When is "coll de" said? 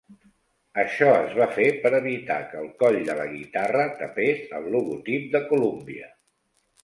2.79-3.17